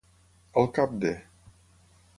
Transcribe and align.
Al 0.61 0.69
cap 0.79 0.97
de. 1.05 1.13